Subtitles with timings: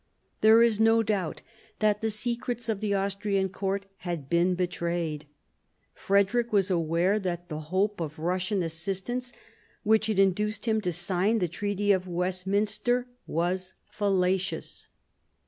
[0.41, 1.43] There is no doubt
[1.77, 5.27] that the secrets of the Austrian court had been betrayed.
[5.93, 9.31] Frederick was aware that the hope of Russian assistance
[9.83, 14.87] which had induced him to sign the Treaty of Westminster was fallacious.